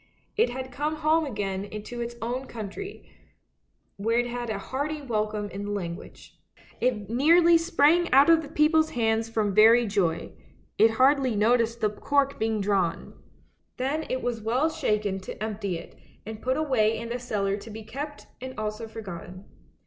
It 0.35 0.49
had 0.49 0.71
come 0.71 0.95
home 0.95 1.27
again 1.27 1.69
to 1.83 2.01
its 2.01 2.15
own 2.23 2.47
country, 2.47 3.07
where 3.97 4.17
it 4.17 4.25
had 4.25 4.49
a 4.49 4.57
hearty 4.57 4.99
welcome 4.99 5.47
in 5.51 5.65
the 5.65 5.69
language. 5.69 6.39
It 6.79 7.07
nearly 7.07 7.55
sprang 7.59 8.11
out 8.11 8.27
of 8.27 8.41
the 8.41 8.47
people's 8.49 8.89
hands 8.89 9.29
from 9.29 9.53
very 9.53 9.85
joy; 9.85 10.31
it 10.79 10.89
hardly 10.97 11.35
noticed 11.35 11.81
the 11.81 11.89
cork 11.91 12.39
being 12.39 12.59
drawn. 12.61 13.13
Then 13.77 14.07
it 14.09 14.23
was 14.23 14.41
well 14.41 14.71
shaken 14.71 15.19
to 15.19 15.37
empty 15.43 15.77
it, 15.77 15.95
and 16.25 16.41
put 16.41 16.57
away 16.57 16.97
in 16.97 17.09
the 17.09 17.19
cellar 17.19 17.55
to 17.57 17.69
be 17.69 17.83
kept 17.83 18.25
and 18.41 18.55
also 18.59 18.87
for 18.87 19.01
gotten. 19.01 19.45